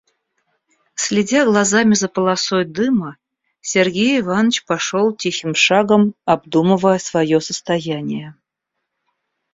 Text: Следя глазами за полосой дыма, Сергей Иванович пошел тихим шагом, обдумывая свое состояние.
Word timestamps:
Следя 0.95 1.45
глазами 1.45 1.93
за 1.93 2.07
полосой 2.09 2.65
дыма, 2.65 3.17
Сергей 3.61 4.19
Иванович 4.19 4.65
пошел 4.65 5.15
тихим 5.15 5.53
шагом, 5.53 6.15
обдумывая 6.25 6.97
свое 6.97 7.39
состояние. 7.39 8.33